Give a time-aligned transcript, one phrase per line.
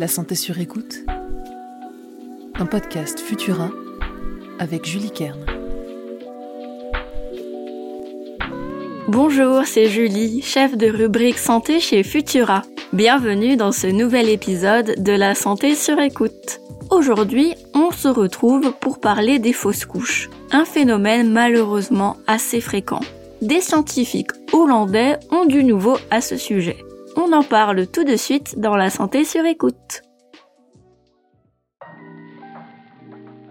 [0.00, 1.00] La santé sur écoute.
[2.54, 3.68] Un podcast Futura
[4.58, 5.44] avec Julie Kern.
[9.08, 12.62] Bonjour, c'est Julie, chef de rubrique santé chez Futura.
[12.94, 16.62] Bienvenue dans ce nouvel épisode de La santé sur écoute.
[16.90, 23.00] Aujourd'hui, on se retrouve pour parler des fausses couches, un phénomène malheureusement assez fréquent.
[23.42, 26.78] Des scientifiques hollandais ont du nouveau à ce sujet.
[27.16, 30.02] On en parle tout de suite dans la santé sur écoute.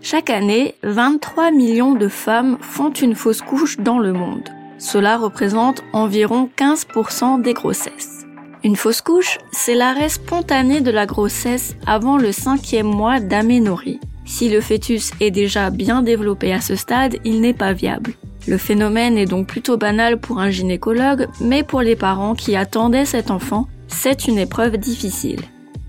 [0.00, 4.48] Chaque année, 23 millions de femmes font une fausse couche dans le monde.
[4.78, 8.24] Cela représente environ 15% des grossesses.
[8.62, 13.98] Une fausse couche, c'est l'arrêt spontané de la grossesse avant le cinquième mois d'aménorrhée.
[14.24, 18.14] Si le fœtus est déjà bien développé à ce stade, il n'est pas viable.
[18.48, 23.04] Le phénomène est donc plutôt banal pour un gynécologue, mais pour les parents qui attendaient
[23.04, 25.40] cet enfant, c'est une épreuve difficile.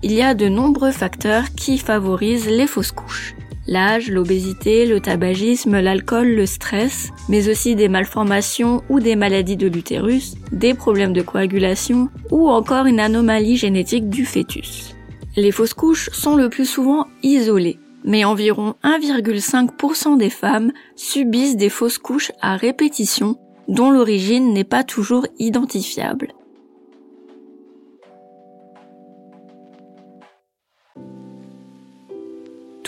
[0.03, 3.33] Il y a de nombreux facteurs qui favorisent les fausses couches.
[3.65, 9.67] L'âge, l'obésité, le tabagisme, l'alcool, le stress, mais aussi des malformations ou des maladies de
[9.67, 14.95] l'utérus, des problèmes de coagulation ou encore une anomalie génétique du fœtus.
[15.37, 21.69] Les fausses couches sont le plus souvent isolées, mais environ 1,5% des femmes subissent des
[21.69, 26.33] fausses couches à répétition dont l'origine n'est pas toujours identifiable.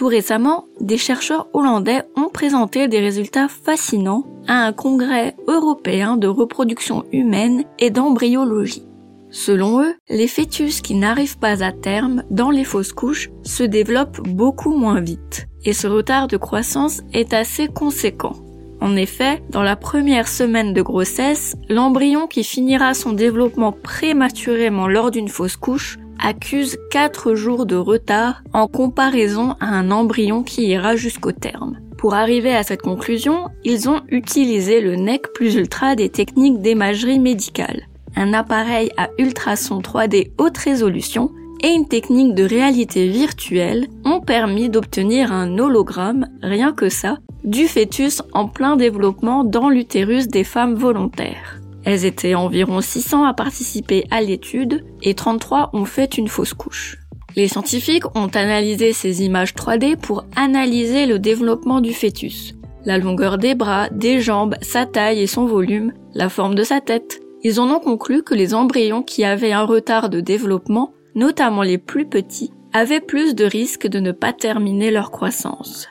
[0.01, 6.27] Tout récemment, des chercheurs hollandais ont présenté des résultats fascinants à un congrès européen de
[6.27, 8.90] reproduction humaine et d'embryologie.
[9.31, 14.21] Selon eux, les fœtus qui n'arrivent pas à terme dans les fausses couches se développent
[14.27, 18.35] beaucoup moins vite, et ce retard de croissance est assez conséquent.
[18.81, 25.11] En effet, dans la première semaine de grossesse, l'embryon qui finira son développement prématurément lors
[25.11, 30.95] d'une fausse couche accuse 4 jours de retard en comparaison à un embryon qui ira
[30.95, 31.79] jusqu'au terme.
[31.97, 37.19] Pour arriver à cette conclusion, ils ont utilisé le NEC plus ultra des techniques d'imagerie
[37.19, 41.31] médicale un appareil à ultrasons 3D haute résolution
[41.63, 47.67] et une technique de réalité virtuelle ont permis d'obtenir un hologramme, rien que ça, du
[47.67, 51.59] fœtus en plein développement dans l'utérus des femmes volontaires.
[51.83, 56.97] Elles étaient environ 600 à participer à l'étude et 33 ont fait une fausse couche.
[57.35, 62.55] Les scientifiques ont analysé ces images 3D pour analyser le développement du fœtus.
[62.83, 66.81] La longueur des bras, des jambes, sa taille et son volume, la forme de sa
[66.81, 71.63] tête, ils en ont conclu que les embryons qui avaient un retard de développement, notamment
[71.63, 75.87] les plus petits, avaient plus de risques de ne pas terminer leur croissance.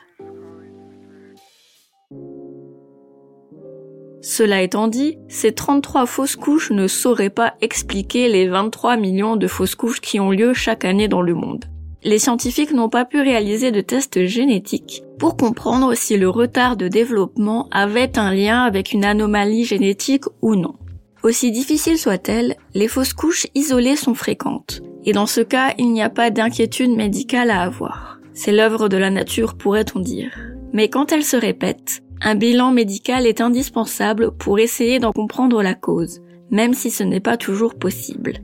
[4.23, 9.47] Cela étant dit, ces 33 fausses couches ne sauraient pas expliquer les 23 millions de
[9.47, 11.65] fausses couches qui ont lieu chaque année dans le monde.
[12.03, 16.87] Les scientifiques n'ont pas pu réaliser de tests génétiques pour comprendre si le retard de
[16.87, 20.75] développement avait un lien avec une anomalie génétique ou non.
[21.23, 24.81] Aussi difficile soit-elle, les fausses couches isolées sont fréquentes.
[25.05, 28.19] Et dans ce cas, il n'y a pas d'inquiétude médicale à avoir.
[28.33, 30.31] C'est l'œuvre de la nature, pourrait-on dire.
[30.73, 35.73] Mais quand elles se répètent, un bilan médical est indispensable pour essayer d'en comprendre la
[35.73, 38.39] cause, même si ce n'est pas toujours possible.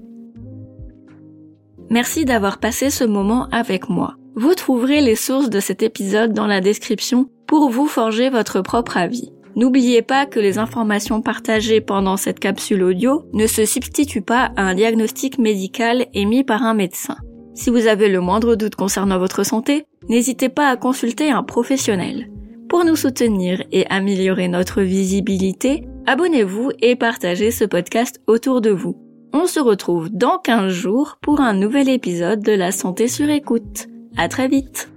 [1.89, 4.15] Merci d'avoir passé ce moment avec moi.
[4.35, 8.97] Vous trouverez les sources de cet épisode dans la description pour vous forger votre propre
[8.97, 9.31] avis.
[9.57, 14.61] N'oubliez pas que les informations partagées pendant cette capsule audio ne se substituent pas à
[14.61, 17.17] un diagnostic médical émis par un médecin.
[17.55, 22.29] Si vous avez le moindre doute concernant votre santé, n'hésitez pas à consulter un professionnel.
[22.69, 28.95] Pour nous soutenir et améliorer notre visibilité, abonnez-vous et partagez ce podcast autour de vous.
[29.33, 33.87] On se retrouve dans 15 jours pour un nouvel épisode de la santé sur écoute.
[34.17, 34.91] À très vite!